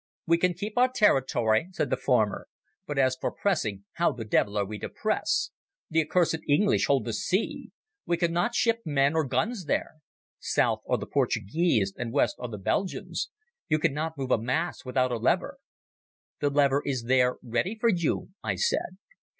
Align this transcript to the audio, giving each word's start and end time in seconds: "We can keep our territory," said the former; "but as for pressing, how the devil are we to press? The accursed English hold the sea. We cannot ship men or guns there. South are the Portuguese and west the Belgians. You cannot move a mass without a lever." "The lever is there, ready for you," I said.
"We 0.25 0.39
can 0.39 0.55
keep 0.55 0.79
our 0.79 0.89
territory," 0.91 1.67
said 1.73 1.91
the 1.91 1.95
former; 1.95 2.47
"but 2.87 2.97
as 2.97 3.15
for 3.15 3.29
pressing, 3.31 3.85
how 3.97 4.11
the 4.11 4.25
devil 4.25 4.57
are 4.57 4.65
we 4.65 4.79
to 4.79 4.89
press? 4.89 5.51
The 5.91 6.03
accursed 6.03 6.39
English 6.49 6.87
hold 6.87 7.05
the 7.05 7.13
sea. 7.13 7.69
We 8.07 8.17
cannot 8.17 8.55
ship 8.55 8.81
men 8.83 9.13
or 9.13 9.23
guns 9.27 9.65
there. 9.65 9.97
South 10.39 10.81
are 10.89 10.97
the 10.97 11.05
Portuguese 11.05 11.93
and 11.95 12.11
west 12.11 12.37
the 12.39 12.57
Belgians. 12.57 13.29
You 13.69 13.77
cannot 13.77 14.17
move 14.17 14.31
a 14.31 14.39
mass 14.41 14.83
without 14.83 15.11
a 15.11 15.17
lever." 15.19 15.59
"The 16.39 16.49
lever 16.49 16.81
is 16.83 17.03
there, 17.03 17.37
ready 17.43 17.77
for 17.79 17.89
you," 17.89 18.29
I 18.41 18.55
said. 18.55 18.97